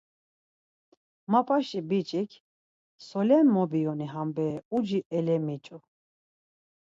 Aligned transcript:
Mapaşi 1.31 1.81
biç̌ik, 1.89 2.31
Solen 3.07 3.47
mobioni 3.55 4.07
ham 4.13 4.29
bere, 4.35 4.57
uci 4.75 4.99
elemiç̌u. 5.17 5.77